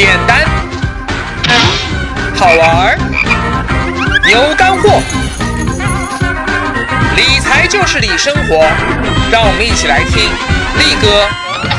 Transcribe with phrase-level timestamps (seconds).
[0.00, 0.46] 简单，
[2.34, 2.96] 好玩儿，
[4.32, 4.98] 有干货。
[7.14, 8.56] 理财就是理生活，
[9.30, 10.24] 让我们一起来听
[10.78, 11.28] 力哥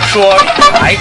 [0.05, 0.95] 说理财。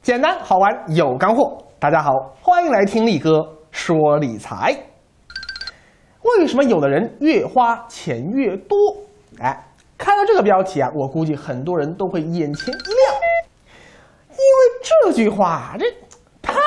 [0.00, 2.10] 简单好玩有干货，大家好，
[2.40, 4.74] 欢迎来听力哥说理财。
[6.22, 8.78] 为什么有的人越花钱越多？
[9.40, 9.62] 哎，
[10.02, 13.14] 看到这个标题啊，我估计很多人都会眼前一亮，
[14.30, 14.42] 因为
[14.82, 15.86] 这句话这
[16.42, 16.60] 太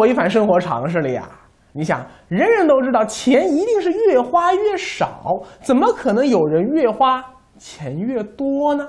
[0.00, 1.28] 违反生活常识了呀！
[1.72, 7.24] 你想，人人都知道钱一定是越花越少，怎么可能有人越花
[7.56, 8.88] 钱越多呢？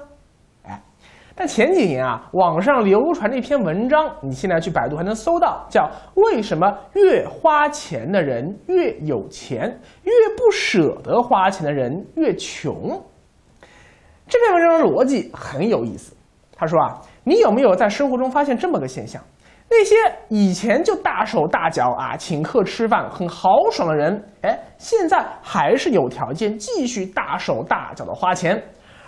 [0.67, 0.81] 哎，
[1.35, 12.99] 但前几年啊，网上流传这篇文章，你现在去百度还能搜到，叫“为什么越花钱的人越有钱，越不舍得花钱的人越穷”。
[14.33, 16.11] 这篇文章的逻辑很有意思。
[16.55, 19.21] 他说啊，你有没有在生活中发现这么个现象？
[19.69, 19.95] 那些
[20.27, 28.58] 以前就大手大脚啊，请客吃饭很豪爽的人，哎，现在还是有条件继续大手大脚的花钱；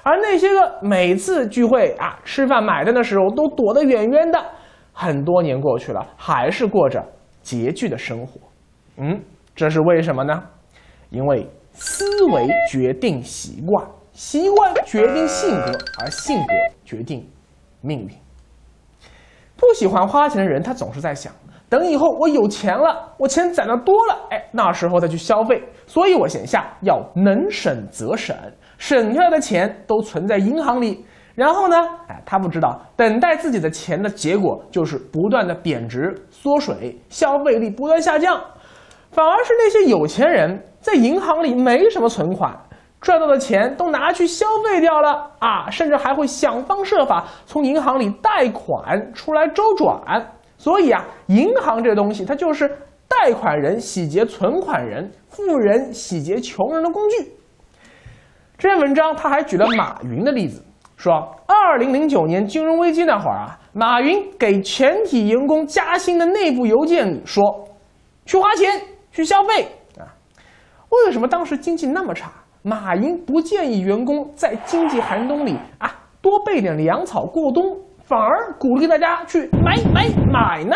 [0.03, 4.39] 而那些个每次聚会啊吃饭买单的时候都躲得远远的，
[4.93, 7.03] 很多年过去了，还是过着
[7.43, 8.39] 拮据的生活。
[8.97, 9.19] 嗯，
[9.55, 10.43] 这是为什么呢？
[11.09, 13.87] 因为思维决定习惯。
[14.15, 16.53] 习惯决定性格，而性格
[16.85, 17.29] 决定
[17.81, 18.09] 命运。
[19.57, 21.33] 不喜欢花钱的人，他总是在想：
[21.67, 25.61] 等以后我有钱了，我钱攒的多了，哎，那时候再去消费。
[25.85, 28.33] 所以我眼下要能省则省，
[28.77, 31.05] 省下来的钱都存在银行里。
[31.35, 31.75] 然后呢，
[32.07, 38.41] 哎，他不知道，等待自己的钱的结果就是不断的贬值、缩水，消费力不断下降。
[39.11, 42.57] 反而是那些有钱人在银行里没什么存款。
[43.01, 50.01] 赚到的钱都拿去消费掉了啊，甚至还会想方设法从银行里贷款出来周转。
[50.57, 52.67] 所以啊，银行这东西它就是
[53.07, 57.31] 贷款人洗劫存款人、富人洗劫穷人的工具。
[58.57, 60.63] 这篇文章他还举了马云的例子，
[60.95, 61.13] 说
[61.45, 67.67] 二零零九年金融危机那会儿啊，马云给全体员工加薪的内部邮件里说
[68.25, 69.67] ：“去花钱，去消费
[69.99, 70.07] 啊。”
[70.89, 72.31] 为什么当时经济那么差？
[72.67, 75.87] 马云不建议员工在经济寒冬里啊
[76.19, 80.75] 多备点粮草过冬，反而鼓励大家去买买买呢。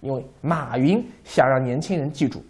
[0.00, 2.42] 因为马云想让年轻人记住，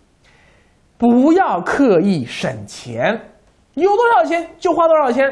[0.96, 3.20] 不要刻意省钱，
[3.74, 5.30] 有多少钱就花多少钱。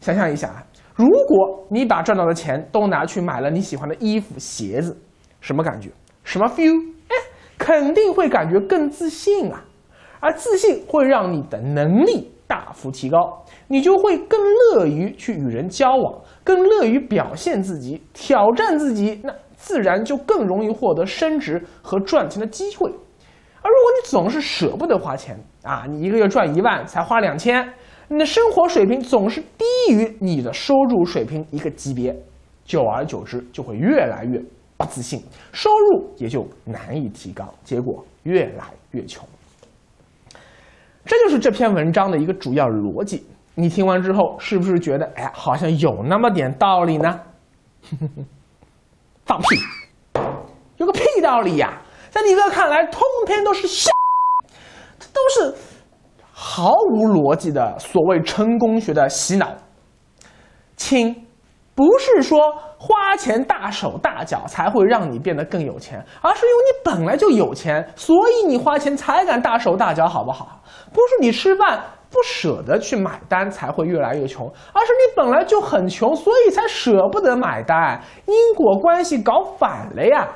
[0.00, 0.62] 想象一下啊，
[0.94, 4.94] 如果你把赚到的钱都拿去买了你喜欢的衣服鞋子，
[5.40, 5.88] 什么感觉？
[6.24, 6.78] 什么 feel？
[7.08, 7.16] 哎，
[7.56, 9.64] 肯定会感觉更自信啊，
[10.20, 12.32] 而自信会让你的能力。
[12.54, 22.88] 大幅提高，你就会更乐于去与人交往，更乐于表现自己、挑战自己，那自然就更容易获得升职和赚钱的机会。
[22.88, 27.68] 而如果你总是舍不得花钱啊，你一个月赚一万才花两千，
[28.06, 32.16] 你的生活水平总是低于你的收入水平一个级别，
[32.64, 34.40] 久而久之就会越来越
[34.76, 35.20] 不自信，
[35.52, 39.26] 收入也就难以提高，结果越来越穷。
[41.04, 43.26] 这就是这篇文章的一个主要逻辑。
[43.54, 47.20] 你听完之后，是不是觉得，哎，好像有那么点道理呢？
[49.26, 49.58] 放屁！
[50.76, 51.80] 有个屁道理呀！
[52.10, 53.90] 在你哥看来，通篇都是笑，
[54.98, 55.56] 这都是
[56.32, 59.52] 毫无逻辑的所谓成功学的洗脑。
[60.76, 61.20] 亲。
[61.76, 62.38] 不是说
[62.86, 70.60] 花钱大手大脚才会让你变得更有钱，而是因为你本来就有钱，所以你花钱才敢大手大脚，好不好？
[70.92, 80.28] 不是你吃饭不舍得去买单才会越来越穷，而是你本来就很穷，所以才舍不得买单，因果关系搞反了呀。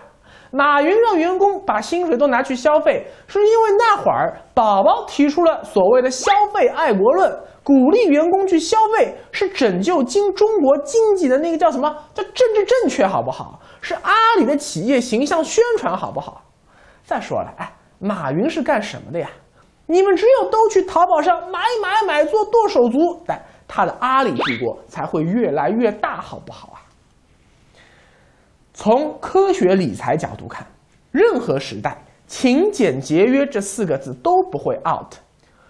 [0.50, 7.31] 马云让员工把薪水都拿去消费，是因为那会儿宝宝提出了所谓的消费爱国论，
[7.62, 13.60] 鼓励员工去消费是拯救经中国经济的那个叫什么叫政治正确，好不好？
[13.80, 16.42] 是阿里的企业形象宣传，好不好？
[17.04, 19.28] 再说了，哎，马云是干什么的呀？
[19.86, 26.88] 你们只有都去淘宝上买买买，做剁手族，哎，他的阿里帝国才会越来越大，好不好啊？
[28.78, 30.65] 从科学理财角度看，
[31.10, 31.98] 任何时代
[32.28, 35.15] “勤俭节约”这四个字都不会 out，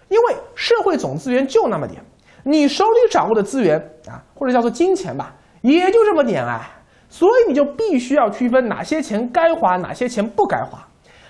[0.09, 1.99] 因为社会总资源就那么点，
[2.43, 6.69] 你手里掌握的资源啊，或者叫做金钱吧，也就这么点啊，
[7.09, 10.87] 所以你就必须要区分哪些钱该花，哪些钱不该花，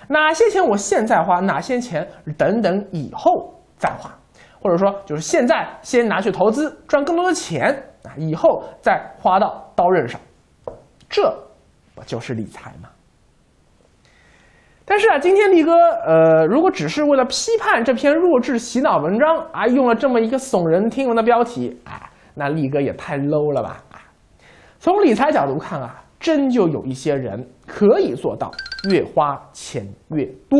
[0.09, 2.05] 哪些钱我现在花，哪些钱
[2.37, 4.13] 等等以后再花，
[4.61, 7.71] 或者说就是现在先拿去投资赚更多的钱，
[8.03, 10.19] 啊，以后再花到刀刃上，
[11.07, 11.33] 这
[12.05, 12.89] 就是理财吗？
[14.85, 23.83] 但是啊，今天力哥，呃，如果只是为了批判这篇弱智洗脑文章啊，用了这么一个耸人听闻的标题，啊，那力哥也太 low 了吧？
[24.79, 28.49] 从理财角度看啊，真就有一些人可以做到
[28.89, 30.59] 越花钱越多。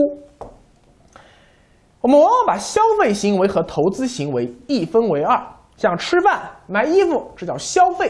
[2.02, 5.42] 我们往往把消费行为和投资行为一分为二，
[5.76, 8.08] 像吃饭、买衣服，这叫消费；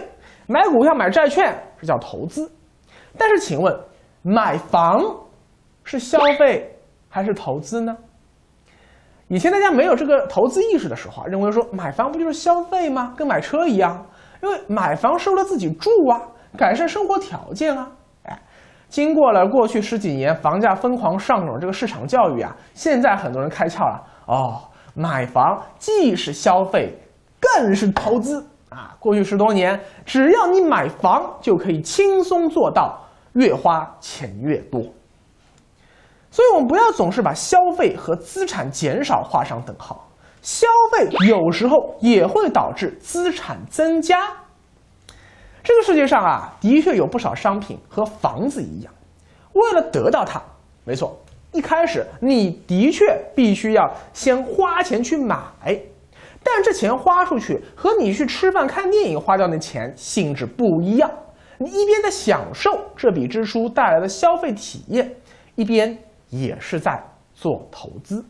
[0.48, 2.52] 买股票、买债券，这叫投资。
[3.18, 3.78] 但是，请问，
[4.22, 5.04] 买房？
[5.84, 6.72] 是消费
[7.10, 7.98] 还是投资呢？
[9.28, 13.12] 以前大家没有这个投资意识的时候啊，认为说买房不就是消费吗？
[13.18, 14.06] 跟买车一样，
[14.44, 16.22] 因为买房是为了自己住啊，
[16.56, 17.92] 改善生活条件啊。
[18.24, 18.40] 哎，
[18.88, 24.62] 经过了过去十几年房价疯狂上涨这个市场教育啊，现在很多人开窍了哦，
[24.94, 26.96] 买房既是消费，
[27.40, 28.96] 更是投资啊。
[29.00, 33.00] 过去十多年，只要你买房，就可以轻松做到
[33.34, 34.82] 越花钱越多。
[36.32, 40.06] 所以，我们不要总是把消费和资产减少画上等号。
[40.42, 44.32] 消费有时候也会导致资产增加。
[45.62, 48.94] 这个世界上啊，的确有不少商品和房子一样，
[49.52, 50.42] 为了得到它，
[50.86, 51.18] 没错，
[51.52, 53.06] 一开始你的确
[53.36, 55.36] 必须要先花钱去买，
[56.44, 61.10] 但这钱花出去和你去吃饭看电影花掉那钱性质不一样。
[61.58, 65.16] 你一边在享受这笔支出带来的消费体验，
[65.56, 65.98] 一边。
[66.32, 67.04] 也是在
[67.34, 68.24] 做投资，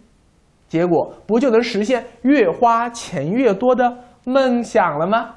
[0.69, 5.35] 结果不就能实现越花钱越多的梦想了吗？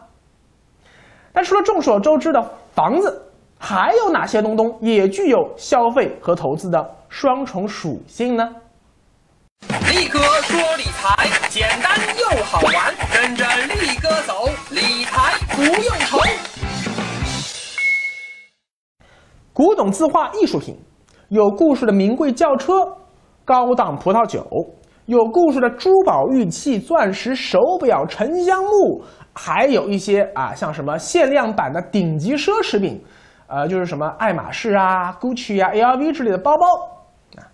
[1.33, 2.41] 但除了众所周知的
[2.73, 3.21] 房子，
[3.59, 8.49] 还有哪些东东也具有消费和投资的双重属性呢？
[9.91, 13.45] 力哥说理财简单又好玩，跟着
[13.81, 16.19] 力哥走，理财不用愁。
[19.53, 20.79] 古董字画艺术品。
[21.29, 22.75] 有故事的名贵轿车、
[23.43, 24.47] 高档葡萄酒，
[25.07, 33.03] 有故事的珠宝玉器、钻石手表、沉香木，还有一些啊，像什么限量版的顶级奢侈品，
[33.47, 36.67] 呃，就是什么爱马仕啊、GUCCI 啊、LV 之类的包包
[37.41, 37.49] 啊。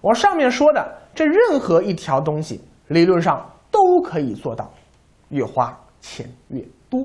[0.00, 4.70] 我上面说的这任何一条东西，理论上都可以做到
[5.30, 7.00] 越花钱越多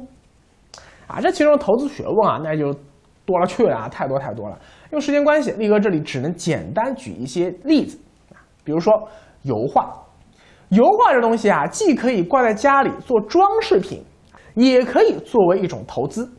[1.08, 1.22] 啊。
[1.22, 2.74] 这其中投资学问啊，那就
[3.25, 4.60] 多了去了啊，太多太多了。
[4.92, 7.98] 因为时间关系，力哥这里只能简单举一些例子
[8.34, 8.36] 啊，
[8.66, 8.94] 比如说
[9.44, 9.90] 油画。
[10.72, 14.04] 油画这东西啊，既可以挂在家里做装饰品，
[14.56, 16.30] 也可以作为一种投资。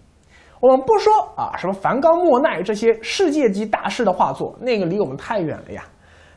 [0.60, 5.82] 我们不说啊，什么梵高、莫奈这些世界级大师的画作，那个离我们太远了呀。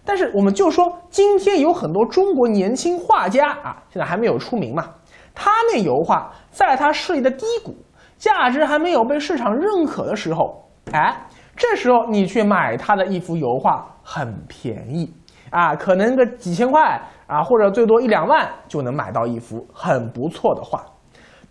[0.05, 4.85] 但是我们就说，今天有很多中国年轻画家啊，现在还没有出名嘛，
[5.33, 7.75] 他那油画在他事业的低谷，
[8.17, 11.27] 价值还没有被市场认可的时候，哎。
[11.57, 15.09] 这时候你去买他的一幅油画很便宜
[15.51, 20.83] 啊，可能个几千块啊，或者最多一两万就能买到一幅很不错的画。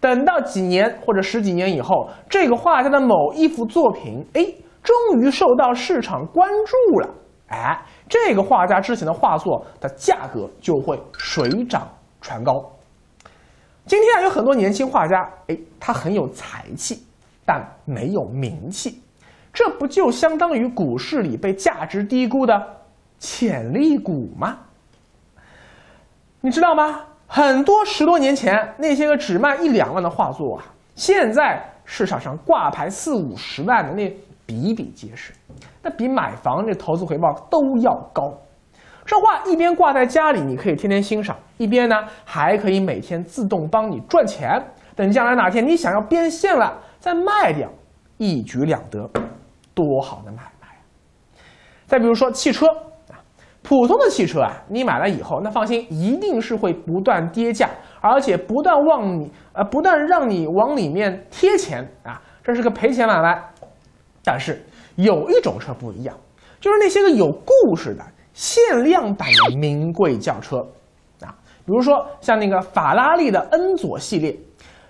[0.00, 4.44] 等到几年或者十几年以后，这个画家的某一幅作品，哎，
[4.82, 7.08] 终于受到市场关注了，
[7.54, 11.88] 哎，这个画家之前的画作的价格就会水涨
[12.20, 12.64] 船高。
[13.86, 17.06] 今天啊，有很多年轻画家，哎，他很有才气，
[17.44, 19.00] 但没有名气。
[19.52, 22.60] 这不就相当于股市里被价值低估的
[23.18, 24.58] 潜力股吗？
[26.40, 27.00] 你知道吗？
[27.26, 34.10] 很多十多年前那些个只卖一两万的画作啊，现在市场上挂牌四五十万的那
[34.46, 35.32] 比比皆是，
[35.82, 38.32] 那比买房这投资回报都要高。
[39.06, 44.62] 这画一边挂在家里，你可以天天欣赏；一边呢，还可以每天自动帮你赚钱。
[44.96, 47.68] 等将来哪天你想要变现了，再卖掉，
[48.16, 49.10] 一举两得。
[49.74, 50.68] 多好的买卖！
[51.84, 52.66] 再比如说汽车
[53.10, 53.18] 啊，
[53.60, 57.68] 普通的汽车啊，你买了以后，那放心，一定是会不断跌价，
[58.00, 63.42] 而且不断往你呃，不断让你往里面贴钱啊，这是个赔钱买卖。
[64.24, 64.64] 但是
[64.96, 66.18] 有一种车不一样，
[66.60, 68.02] 就是那些个有故事的
[68.32, 70.56] 限量版的名贵轿车
[71.20, 71.30] 啊，
[71.64, 74.36] 比如说像那个法拉利的恩佐系列。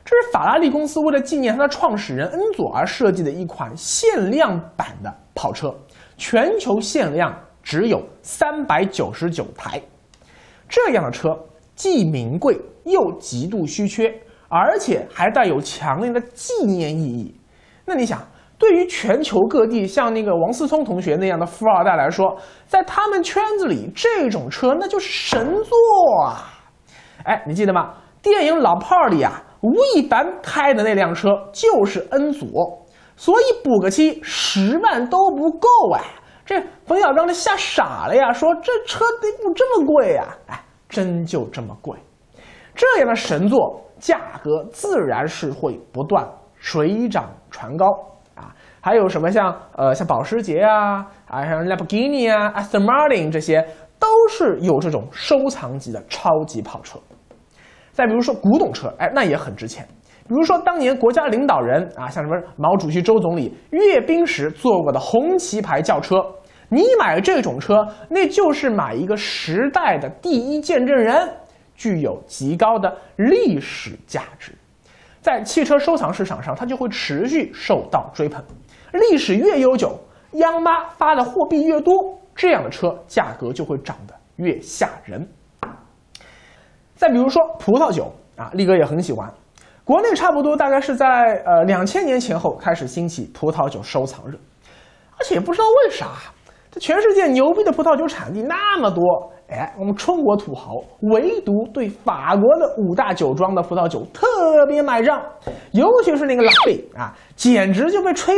[0.07, 5.75] 这是法拉利公司为了纪念它的创始人恩佐而设计的一款限量版的跑车，
[6.19, 9.81] 全球限量只有三百九十九台。
[10.69, 11.35] 这样的车
[11.75, 14.15] 既名贵又极度稀缺，
[14.47, 17.35] 而且还带有强烈的纪念意义。
[17.87, 18.21] 那你想，
[18.59, 25.77] 对于全球各地像那个王思聪同学那样的富二代来说，在他们圈子里，这种车那就是神作
[26.23, 26.51] 啊！
[27.25, 27.95] 哎，你记得吗？
[28.23, 29.43] 电影《老炮儿》里啊。
[29.61, 36.05] 吴亦凡开的那辆车就是 N 左，所以补个漆十万都不够啊！
[36.45, 40.37] 这冯小刚都吓傻了呀，说这车得补这么贵呀？
[40.49, 41.99] 哎，真就这么贵。
[42.75, 47.87] 这样的神作，价格自然是会不断水涨船高
[48.35, 48.55] 啊！
[48.81, 53.67] 还有什么像呃像保时捷啊啊像 Lamborghini 啊 Aston Martin 这些，
[53.99, 56.99] 都是有这种收藏级的超级跑车。
[57.93, 59.87] 再比如说古董车，哎，那也很值钱。
[60.27, 66.17] 比如说当年国家领导人啊，像什么毛主席、周总理阅兵时坐过的红旗牌轿车，
[66.69, 71.29] 你买这种车，那就是买一个时代的第一见证人，
[71.75, 74.53] 具有极高的历史价值。
[75.25, 78.45] 在汽车收藏市场上，它就会持续受到追捧。
[78.93, 79.99] 历史越悠久，
[80.33, 81.95] 央妈发的货币越多，
[82.37, 85.27] 这样的车价格就会涨得越吓人。
[86.95, 89.33] 再比如说葡萄酒啊，力哥也很喜欢。
[89.83, 94.37] 国内差不多大概是在呃两千年前后开始兴起葡萄酒收藏热，
[95.17, 96.09] 而且也不知道为啥，
[96.71, 100.73] 这全世界牛逼的葡萄酒产地那么多，哎，我们中国土豪
[101.03, 105.23] 唯独对法国的五大酒庄的葡萄酒特别买账，
[105.73, 108.35] 尤其是那个拉菲啊，简直就被吹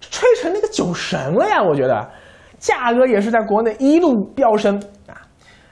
[0.00, 1.62] 吹成那个酒神了呀！
[1.62, 2.10] 我觉得，
[2.58, 4.74] 价格也是在国内一路飙升
[5.06, 5.12] 啊。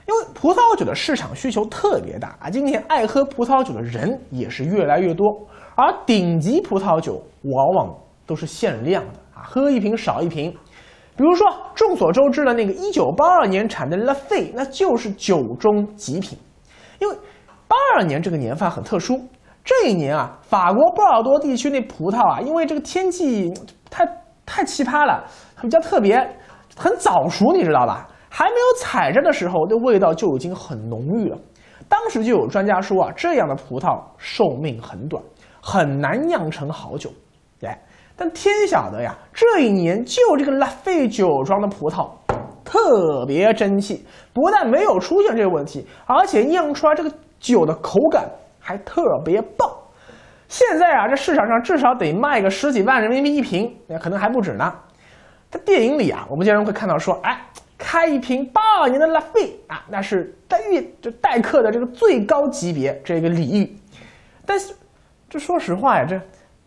[0.07, 5.27] 因为葡萄酒的市场需求特别大啊，今年爱喝葡萄酒的人也是越来越多，
[5.75, 7.95] 而顶级葡萄酒往往
[8.27, 10.55] 都是限量的啊，喝一瓶少一瓶。
[11.17, 16.39] 比如说众所周知的那个一九八二年产的拉菲，那就是酒中极品。
[16.99, 17.17] 因为
[17.67, 19.21] 八二年这个年份很特殊，
[19.65, 23.53] 这一年啊，法国波尔多地区那葡萄啊，因为这个天气
[23.91, 24.07] 太
[24.45, 25.25] 太奇葩了，
[25.63, 26.17] 比较特别，
[26.77, 28.07] 很早熟，你知道吧？
[28.29, 31.39] 还没有采摘的时候，那味道就已经很浓郁了。
[31.89, 35.23] 当时就有专家说啊，这样的葡萄寿命很短，
[35.63, 37.11] 很难酿成好酒。
[38.17, 42.09] 但天晓得呀，这一年就这个拉菲酒庄的葡萄
[42.65, 48.25] 特别争气，不但没有出现这个问题，而且酿出来这个酒的口感
[48.59, 49.71] 还特别棒。
[50.49, 54.73] 现在啊，这市场上至少得卖个十几万人民币一瓶，那可能还不止呢。
[55.51, 57.41] 在电影里啊，我们经常会看到说，哎。
[57.79, 63.77] 开一瓶八二年的拉菲啊，那是待遇就待客的这个最高级别这个礼遇。
[64.47, 64.75] 但是，
[65.29, 66.19] 这说实话呀，这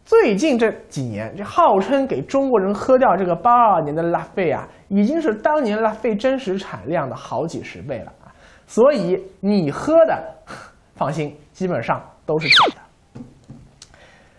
[0.10, 8.34] 最近这几年，这号称给中国人喝掉这个八二年的拉菲啊，已经是当年拉菲真实产量的好几十倍了啊。
[8.66, 10.36] 所以你喝的，
[10.96, 13.22] 放心，基本上都是假的。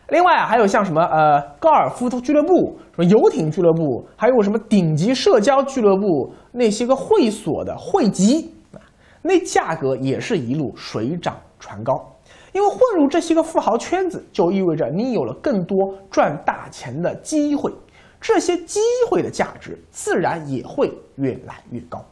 [0.09, 8.53] 另外啊，还有像什么呃高尔夫俱乐部、什么游艇俱乐部，还有什么顶级社交俱乐部那些个会所的会籍，
[9.23, 12.10] 那价格也是一路水涨船高。
[12.53, 17.73] 因为混入这些个富豪圈子，就意味着你有了更多赚大钱的机会，
[18.21, 22.05] 这些机会的价值自然也会越来越高。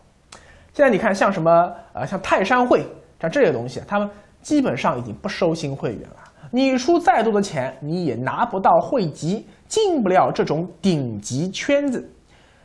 [0.72, 2.86] 现在你看，像什么呃像泰山会
[3.20, 4.08] 像这些东西，他们
[4.40, 6.16] 基本上已经不收新会员了。
[6.50, 12.08] 你出再多的钱，你也拿不到会籍，进不了这种顶级圈子。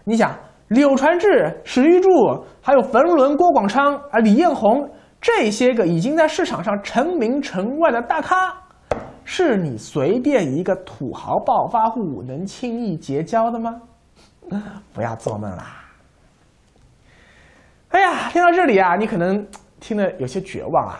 [0.06, 0.34] 你想，
[0.70, 2.10] 柳传志、史玉柱，
[2.62, 4.90] 还有冯仑、郭广昌啊、李彦宏
[5.24, 8.54] 这些个已经在市场上成名成万的大咖，
[9.24, 13.72] 是你随便一个土豪暴发户能轻易结交的吗？
[14.94, 15.86] 不要做梦啦！
[17.92, 19.48] 哎呀，听到这里啊，你可能
[19.80, 21.00] 听得有些绝望啊，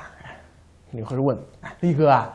[0.90, 1.38] 你会问：
[1.82, 2.32] 力哥啊？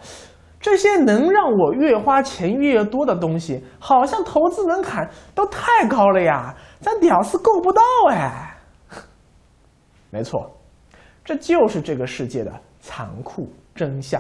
[0.61, 7.81] 这些能让我越花钱越多的东西，好像投资门槛都太高了呀，咱屌丝够不到
[8.11, 8.55] 哎。
[10.11, 10.51] 没错，
[11.29, 14.19] 这就是这个世界的残酷真相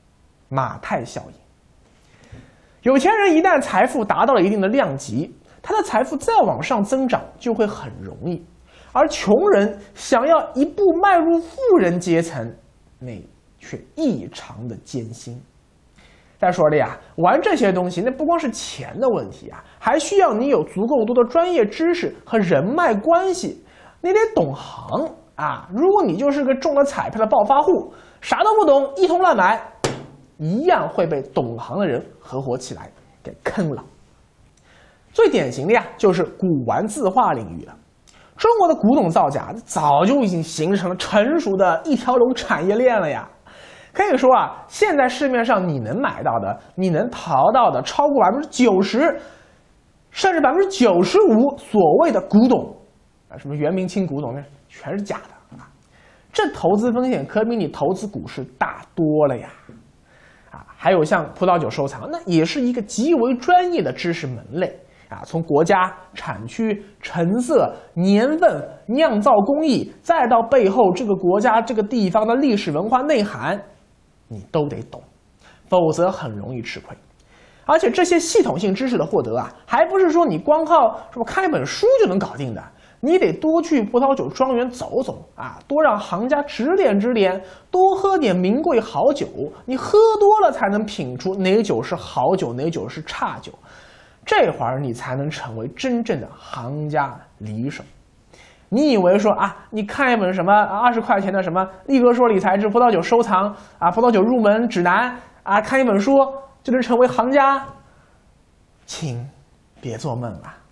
[0.48, 2.40] ——马太效应。
[2.80, 8.42] 有钱人一旦财富达到了一定的量级，他的财富再往上增长就会很容易，
[8.92, 12.50] 而穷人想要一步迈入富人阶层，
[12.98, 13.22] 那
[13.58, 15.38] 却异常的艰辛。
[16.38, 23.62] 再说了呀，玩这些东西那不光是钱的问题啊，还需要你有足够多的专业知识和人脉关系，
[24.00, 25.68] 你得懂行啊。
[25.72, 29.62] 如果你就是个中了彩票的暴发户，啥都不懂，一通乱买，
[30.38, 32.90] 一样会被懂行的人合伙起来
[33.22, 33.82] 给坑了。
[35.12, 37.74] 最典型的呀，就是古玩字画领域了。
[38.36, 43.26] 中国的古董造假早就已经形成了成熟的一条龙产业链了呀。
[43.94, 49.18] 可以说啊，现在市面上你能买到的、你能淘到的，超过百分之九十，
[50.10, 52.76] 甚至百分之九十五所谓的古董，
[53.30, 54.42] 啊，什么元明清古董，那
[54.78, 55.68] 全是假的啊！
[56.32, 59.48] 这投资风险可比你投资股市大多了呀！
[60.50, 60.92] 啊，还。
[60.92, 64.74] 有像葡萄酒收藏，那也是一个极为专业的知识门类
[65.10, 65.20] 啊。
[65.26, 73.62] 从国家、产区、成色、年份、酿造工艺，再到背后这个国家、这个地方的历史文化内涵，
[74.28, 75.02] 你都得懂，
[75.68, 76.96] 否则很容易吃亏。
[77.66, 82.62] 而且这些系统性知识的获得啊，还不是说你光靠什么看一本书就能搞定的。
[83.06, 89.28] 你得多去葡萄酒庄园走走啊，多让行家指点指点，多喝点名贵好酒。
[89.64, 93.52] 你喝多了才能品出哪酒是好酒，哪酒是差酒。
[94.24, 97.84] 这会儿你才能成为真正的行家里手。
[98.68, 106.12] 你以为说啊，你看一本什么二十块钱的什么力哥说理财之葡萄酒收藏啊，葡萄酒入门指南啊，看一本书
[106.64, 107.64] 就能成为行家？
[108.84, 109.24] 请
[109.80, 110.65] 别做梦了。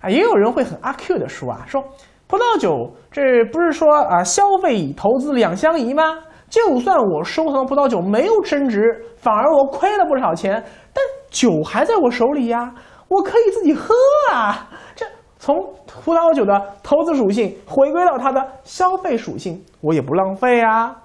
[0.00, 1.82] 啊，也有人会很阿 Q 的说啊，说
[2.26, 6.02] 葡萄酒这不是说啊消费投资两相宜吗？
[6.48, 8.82] 就算我收藏葡萄酒没有升值，
[9.18, 10.64] 反而我亏了不少钱，
[10.94, 12.74] 但酒还在我手里呀，
[13.08, 13.94] 我可以自己喝
[14.32, 14.68] 啊。
[14.96, 15.04] 这
[15.38, 15.54] 从
[15.86, 20.96] 葡萄酒的投资属性回归到它的消费属性，我也不浪费啊。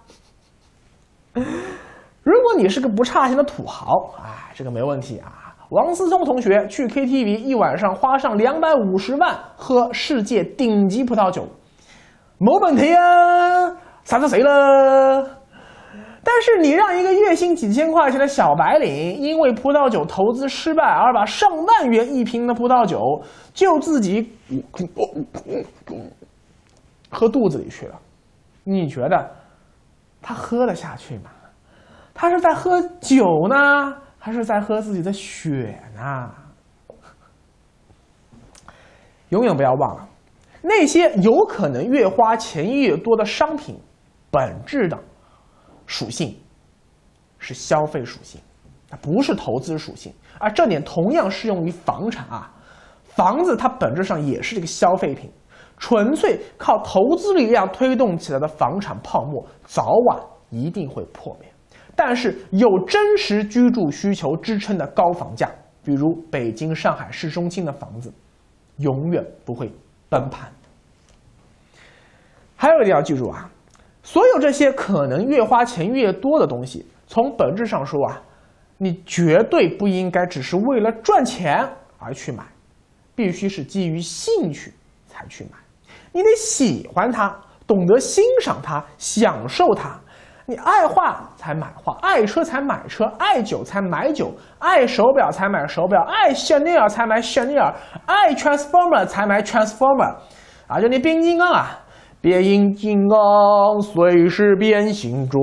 [1.33, 5.42] 如果你是个不差钱的土豪，哎，这个没问题啊。
[5.73, 11.47] 王思聪同学去 KTV 一晚上花上两百五十万喝世界顶级葡萄酒，
[12.37, 15.27] 没问题啊，啥子谁了？
[16.23, 22.99] 但是你让一个月薪几千块钱的小白领，因为葡萄酒投资失败而把上万元一瓶的葡萄酒
[23.51, 24.31] 就自己
[27.09, 27.95] 喝肚子里去了，
[28.63, 29.31] 你觉得
[30.21, 31.31] 他喝得下去吗？
[32.13, 33.95] 他是在喝酒呢？
[34.25, 36.31] 他是在喝自己的血呢。
[39.27, 40.07] 永远不要忘了，
[40.61, 43.77] 那些有可能越花钱越多的商品，
[44.31, 44.97] 本质的
[45.85, 46.39] 属性
[47.37, 48.39] 是消费属性，
[48.89, 50.13] 它不是投资属性。
[50.39, 52.49] 而这点同样适用于房产啊，
[53.03, 55.29] 房子它本质上也是这个消费品，
[55.77, 60.17] 纯粹靠投资力量推动起来的房产泡沫，早晚
[60.49, 61.52] 一定会破灭。
[61.95, 65.49] 但是有真实居住需求支撑的高房价，
[65.84, 68.12] 比如北京、上海市中心的房子，
[68.77, 69.71] 永远不会
[70.10, 70.51] 崩盘。
[72.56, 73.49] 还有一点要记住啊，
[74.01, 78.21] 所有这些可能越花钱越多的东西，从本质上说啊，
[78.77, 81.67] 你绝对不应该只是为了赚钱
[81.99, 82.43] 而去买，
[83.13, 84.73] 必须是基于兴趣
[85.08, 85.51] 才去买。
[86.12, 87.36] 你得喜欢它，
[87.67, 89.99] 懂得欣赏它，享受它。
[90.45, 94.29] 你爱画才买画，爱车才买车，爱酒才买酒，
[94.60, 97.73] 爱手表才买手表，爱香奈儿才买香奈儿，
[98.06, 100.15] 爱 Transformer 才买 Transformer，
[100.67, 101.79] 啊，就那变形金刚啊，
[102.19, 105.41] 变形金刚随时变形装，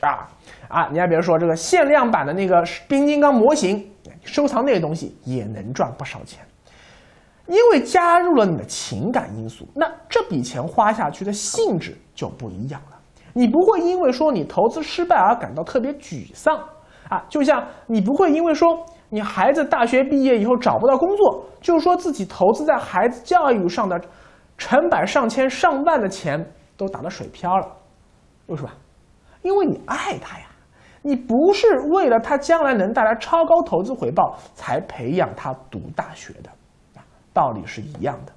[0.00, 0.28] 啊
[0.68, 3.90] 啊，你还别说这个限量版的那个变形金刚模型，
[4.22, 6.44] 收藏那些东西也能赚不少钱。
[7.46, 12.98] 因为加入了你的情感因素，那这笔钱花下去的性质就不一样了。
[13.34, 16.56] 你不会因为说你投资失败而感到特别沮丧
[17.08, 24.00] 啊，就像你不会因为说你孩子大学毕业以后找不到工作，就说自己投资在孩子教育上的
[24.56, 27.66] 成百上千上万的钱都打了水漂了，
[28.46, 28.70] 为什么？
[29.42, 30.46] 因为你爱他呀，
[31.02, 36.50] 你不是为了他将来能带来超高投资回报才培养他读大学的。
[37.32, 38.32] 道理是一样的。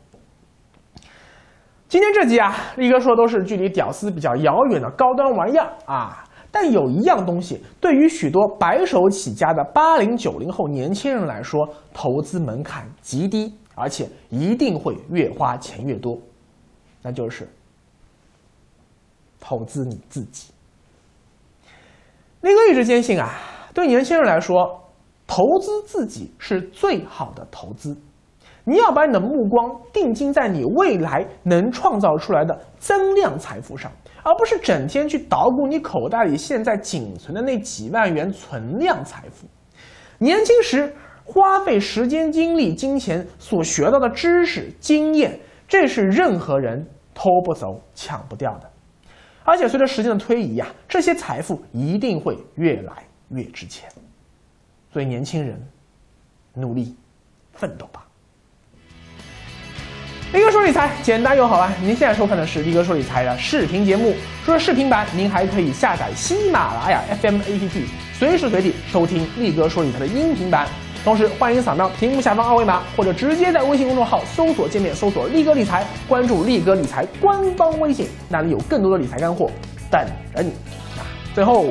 [1.88, 6.27] 今天这集啊，力哥说都是距离屌丝比较遥远的高端玩意儿啊。
[6.51, 16.17] 但有一样东西，对于许多白手起家的八零九零后年轻人来说，投资门槛极低，而且一定会越花钱越多，
[17.01, 17.45] 那就是
[19.38, 20.53] 投资你自己。
[22.39, 23.34] 力哥一直坚信啊，
[23.73, 24.81] 对年轻人来说，
[25.27, 27.97] 投资自己是最好的投资。
[28.67, 33.91] 你要把你的目光定睛在你未来能创造出来的增量财富上，
[34.23, 39.47] 而不是整天去捣鼓你口袋里现在仅存的那几万元存量财富。
[40.17, 40.91] 年轻时
[41.23, 48.69] 花费时间、精力、金钱所学到的知识、经验，这是任何人偷不走、抢不掉的。
[49.43, 53.88] 而且随着时间的推移呀，这些财富一定会越来越值钱。
[54.91, 55.62] 所以，年轻人，
[56.54, 56.95] 努力
[57.54, 58.04] 奋斗吧。
[60.35, 61.73] 力哥说理财简单又好玩。
[61.81, 64.13] 您现在收看的是力哥说理财的视频节目。
[64.43, 70.67] 除了视频版，您还可以下载喜马拉雅 FM APP，随时随地收听力哥说理财的音频版。
[71.05, 79.49] 同时，欢迎扫描屏幕下方二维码，或者直接在微信公众号搜索界面搜索“力哥理财”，关注力哥理财官方微信，那里有更多的理财干货
[79.89, 80.51] 等着你。
[81.33, 81.65] 最后，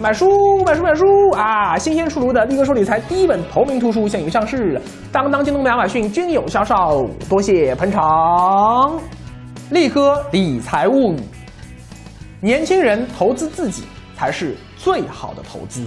[0.00, 1.76] 买书买书买书啊！
[1.76, 4.80] 新鲜出炉的立哥说理财第一本同名图书现已上市，
[5.10, 8.96] 当当、京东、亚马逊均有销售，多谢捧场。
[9.70, 11.18] 立哥理财物语，
[12.40, 13.82] 年轻人投资自己
[14.16, 15.84] 才是最好的投资。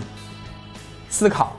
[1.08, 1.54] 思考，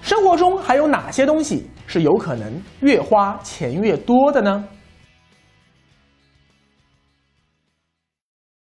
[0.00, 4.64] 生活中还有哪些东西是有可能越花钱越多的呢？